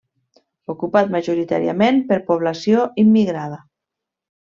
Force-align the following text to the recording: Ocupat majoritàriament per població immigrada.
Ocupat 0.75 1.11
majoritàriament 1.17 2.03
per 2.11 2.21
població 2.33 2.91
immigrada. 3.07 3.65